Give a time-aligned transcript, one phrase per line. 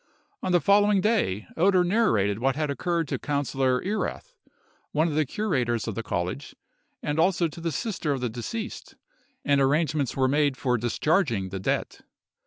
[0.41, 4.33] On the following day, Oeder narrated what had occurred to Councillor Erath,
[4.93, 6.55] one of the curators of the college,
[7.03, 8.95] and also to the sister of the deceased,
[9.45, 12.01] and arrangements were made for discharging the debt.